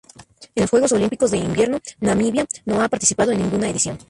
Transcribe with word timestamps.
En 0.55 0.61
los 0.63 0.71
Juegos 0.71 0.93
Olímpicos 0.93 1.29
de 1.29 1.37
Invierno 1.37 1.79
Namibia 1.99 2.47
no 2.65 2.81
ha 2.81 2.89
participado 2.89 3.33
en 3.33 3.37
ninguna 3.43 3.69
edición. 3.69 3.99